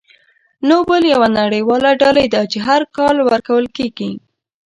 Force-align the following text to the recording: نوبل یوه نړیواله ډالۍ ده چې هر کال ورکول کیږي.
نوبل 0.69 1.01
یوه 1.13 1.27
نړیواله 1.39 1.89
ډالۍ 2.01 2.27
ده 2.33 2.41
چې 2.51 2.57
هر 2.67 2.81
کال 2.97 3.15
ورکول 3.27 3.65
کیږي. 3.77 4.11